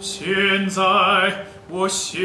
[0.00, 0.82] 现在
[1.68, 2.18] 我写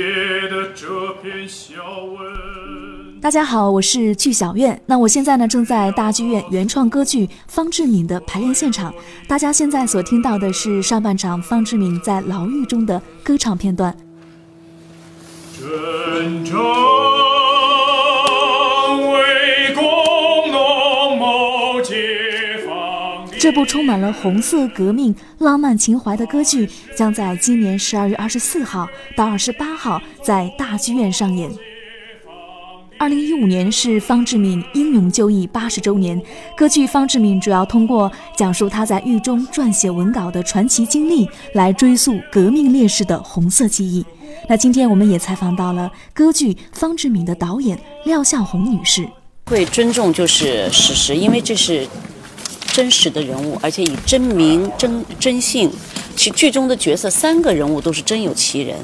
[0.50, 0.88] 的这
[1.22, 1.74] 篇小
[2.06, 3.20] 文。
[3.20, 4.82] 大家好，我是剧小院。
[4.86, 8.94] 那我现在呢，正在大剧院原创歌剧方志敏的排练现场。
[9.28, 13.94] 大家现在所听到的是上半场方志敏在牢狱中的歌唱片段。
[15.60, 16.56] 真正
[23.40, 31.52] 这部充满了红色革命浪漫情怀的歌剧，将在今年十二月二十四号到二十八号在大剧院上演。
[32.98, 36.20] 二零一五年是方志敏英勇就义八十周年，
[36.56, 44.04] 歌剧《方志敏》主要通过讲述他在狱中撰写文稿的传奇经历，来追溯革命烈士的红色记忆。
[44.48, 49.08] 那今天我们也采访到了歌剧《方志敏》的导演廖向红女士。
[49.48, 51.86] 会尊重就是史实，因为这是
[52.76, 55.72] 真实的人物，而且以真名、真真姓。
[56.18, 58.78] 其剧中的角色三个人物都是真有其人，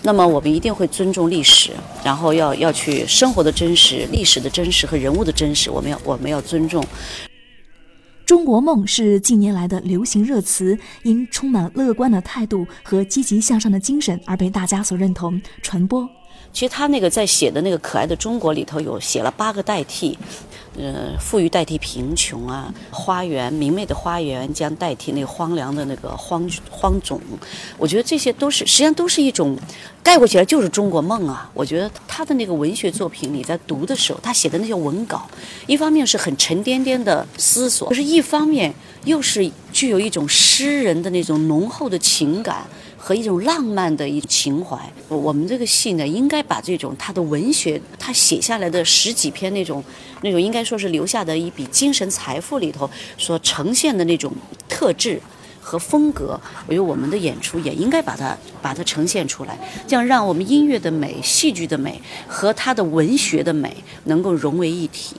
[0.00, 6.82] 那么我们一定会尊重历史，然后要要去生活的真实、历史的真实和人物的真实，我们要我们要尊重。
[8.24, 16.08] 中国梦是近年来的流行热词，因充满乐观的态度和积极向上的精神而被大家所认同传播。
[16.52, 20.16] 其实他那个在写的那个可爱的中国里头有写了八个代替，
[20.78, 27.20] 呃，富裕代替贫穷啊，花园明媚的花园将代替那个荒凉的那个荒荒冢，
[27.76, 29.58] 我觉得这些都是实际上都是一种
[30.00, 31.50] 概括起来就是中国梦啊。
[31.54, 35.28] 我觉得他的那个文学作品，你在读的时候，他写的那些文稿，
[35.66, 38.72] 一方面是很沉甸甸的思索，可是一方面
[39.04, 42.64] 又是具有一种诗人的那种浓厚的情感。
[43.04, 49.84] 和一种浪漫的一情怀，我们这个戏呢，应该把这种他的文学，他写下来的十几篇那种，
[50.22, 52.88] 那种应该说是留下的一笔精神财富里头
[53.18, 54.32] 所呈现的那种
[54.66, 55.20] 特质
[55.60, 65.14] 和风格，我觉得我们的演出也应该把它把它呈现出来，这样让我们音乐的美、戏剧的美和他的文学的美能够融为一体。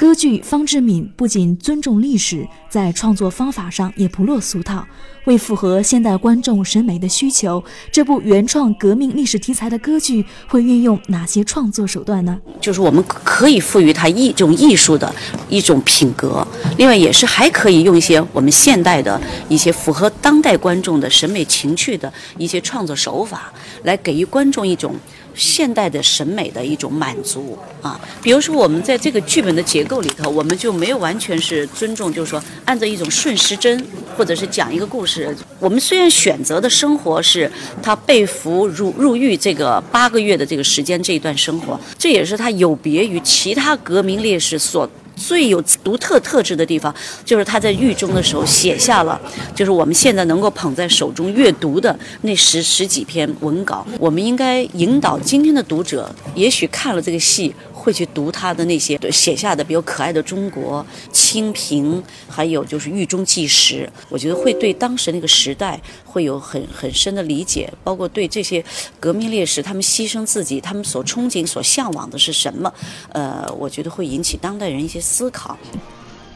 [0.00, 4.82] 歌剧《方志敏》不仅尊重历史，在创作方法上也不落俗套。
[5.26, 7.62] 为符合现代观众审美的需求，
[7.92, 12.38] 这部原创革命历史题材的歌剧会运用哪些创作手段呢？
[12.62, 15.14] 就是我们可以赋予它一种艺术的
[15.50, 23.52] 一种品格，另外也是还可以用一些我们现代的一些符合当代观众的审美情趣的一些创作手法，
[23.82, 24.94] 来给予观众一种。
[25.40, 33.82] 现代的审美的一种满足啊，比如说我们在这个剧本的结构里头，我们就没有完全是尊重，就是说按照一种顺时针，
[34.18, 35.34] 或者是讲一个故事。
[35.58, 37.50] 我们虽然选择的生活是
[37.82, 44.88] 他被俘入入狱这个八个月的这个时间这一段生活，这也是他有别于其他革命烈士所。
[45.20, 46.92] 最有独特特质的地方，
[47.24, 49.20] 就是他在狱中的时候写下了，
[49.54, 53.86] 就是我们现在能够捧在手中阅读的那十十几篇文稿。
[53.98, 57.54] 我们应该引导今天的读者，也许看了这个戏。
[57.80, 63.90] 会去读他的那些写下的，比如可爱的中国、清平，还有就是狱中纪实。
[64.10, 68.62] 我觉得会对当时那个时代会有很很深的理解，包括对这些
[69.00, 72.70] 革命烈士他们牺牲自己，他们所憧憬、所向往的是什么？
[73.12, 75.58] 呃，我觉得会引起当代人一些思考。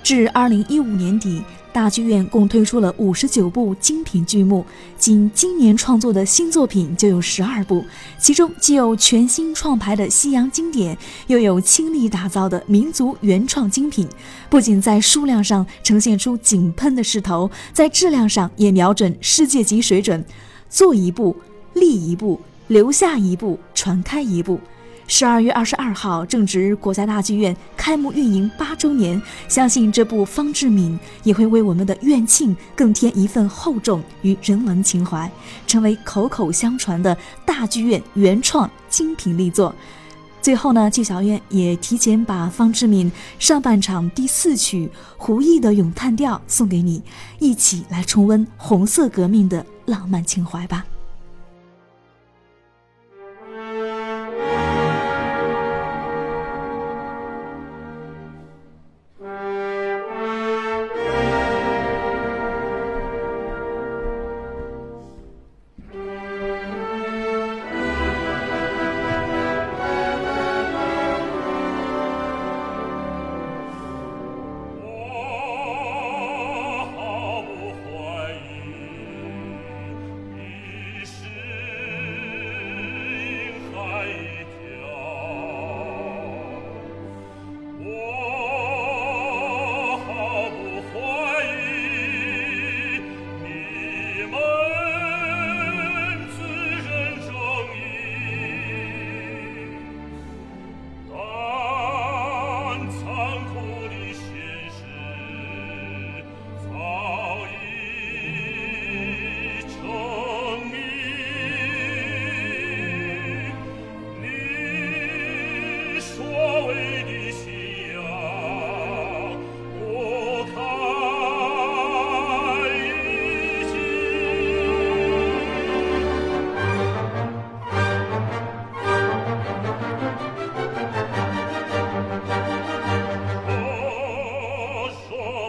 [0.04, 1.42] 至二零一五年底。
[1.72, 4.64] 大剧院共推出了五十九部精品剧目，
[4.96, 7.84] 仅今年创作的新作品就有十二部，
[8.16, 14.08] 其中既有全新创排的西洋经典，又有倾力打造的民族原创精品。
[14.48, 20.24] 不仅在数量上呈现出井喷的势头，在质量上也瞄准世界级水准，
[20.70, 21.34] 做一部
[21.72, 24.60] 立一部，留下一部传开一部。
[25.06, 35.30] 十二月二十二号正值国家大剧院开幕运营八周年，相信这部方志敏也会为我们的院庆更添一份厚重与人文情怀，
[35.66, 39.74] 成为口口相传的大剧院原创精品力作。
[40.40, 47.02] 最后呢，剧小院也提前把方志敏上半场第四曲胡毅的咏叹调送给你，
[47.38, 50.84] 一起来重温红色革命的浪漫情怀吧。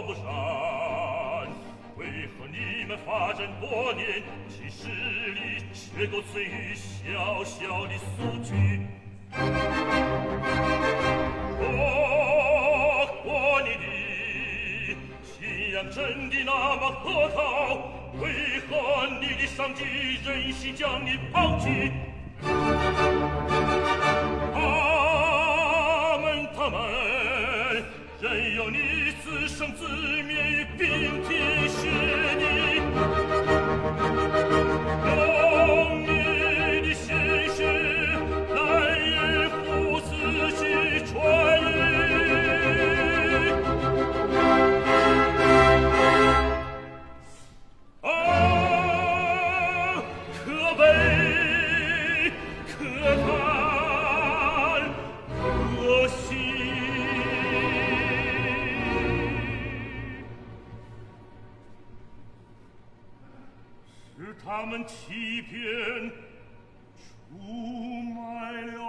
[0.06, 0.22] 不然
[1.96, 4.86] 为何你们发展多年其实
[5.34, 8.54] 力却都存于小小的苏区？
[11.58, 11.64] 我
[13.24, 13.84] 过你的
[15.24, 17.40] 信仰真的那么可靠
[18.20, 18.22] 为
[18.60, 18.70] 何
[19.20, 19.82] 你的上级
[20.24, 21.90] 忍心将你抛弃？
[28.18, 29.86] 任由你自生自
[30.22, 30.88] 灭于冰
[31.28, 32.25] 天雪
[64.76, 66.12] 们欺骗，
[67.30, 68.85] 出卖了